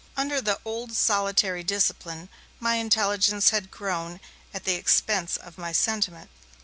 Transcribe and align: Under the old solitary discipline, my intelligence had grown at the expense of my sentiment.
Under 0.17 0.41
the 0.41 0.59
old 0.65 0.93
solitary 0.93 1.61
discipline, 1.63 2.29
my 2.59 2.77
intelligence 2.77 3.51
had 3.51 3.69
grown 3.69 4.19
at 4.51 4.63
the 4.63 4.73
expense 4.73 5.37
of 5.37 5.59
my 5.59 5.71
sentiment. 5.71 6.31